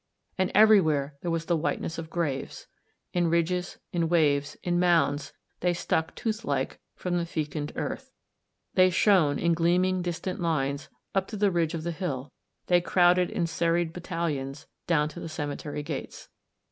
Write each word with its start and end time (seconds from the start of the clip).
And 0.35 0.49
everywhere 0.55 1.15
there 1.21 1.29
was 1.29 1.45
the 1.45 1.55
whiteness 1.55 1.99
of 1.99 2.09
graves. 2.09 2.65
In 3.13 3.29
ridges, 3.29 3.77
in 3.93 4.09
waves, 4.09 4.57
in 4.63 4.79
mounds, 4.79 5.31
they 5.59 5.75
stuck, 5.75 6.15
tooth 6.15 6.43
like, 6.43 6.79
from 6.95 7.17
the 7.19 7.25
fecund 7.27 7.71
earth. 7.75 8.11
They 8.73 8.89
shone, 8.89 9.37
in 9.37 9.53
gleaming, 9.53 10.01
distant 10.01 10.39
lines, 10.39 10.89
up 11.13 11.27
to 11.27 11.37
the 11.37 11.51
ridge 11.51 11.75
of 11.75 11.83
the 11.83 11.91
hill; 11.91 12.31
they 12.65 12.81
crowded 12.81 13.29
in 13.29 13.45
serried 13.45 13.93
battalions, 13.93 14.65
down 14.87 15.07
to 15.09 15.19
the 15.19 15.29
cemetery 15.29 15.83
gates. 15.83 16.29